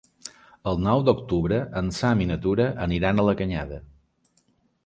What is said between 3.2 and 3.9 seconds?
a la Canyada.